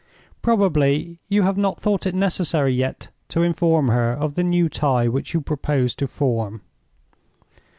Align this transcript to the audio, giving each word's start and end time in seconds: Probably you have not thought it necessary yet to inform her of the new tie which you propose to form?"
Probably 0.41 1.19
you 1.29 1.43
have 1.43 1.57
not 1.57 1.79
thought 1.79 2.07
it 2.07 2.15
necessary 2.15 2.73
yet 2.73 3.09
to 3.27 3.43
inform 3.43 3.89
her 3.89 4.13
of 4.13 4.33
the 4.33 4.43
new 4.43 4.67
tie 4.67 5.07
which 5.07 5.35
you 5.35 5.41
propose 5.41 5.93
to 5.93 6.07
form?" 6.07 6.61